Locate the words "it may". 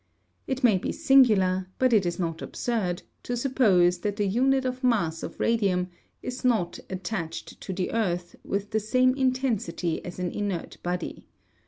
0.47-0.79